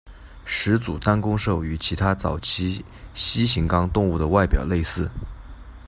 [0.45, 5.07] 始祖单弓兽与其他早期蜥形纲动物的外表类似。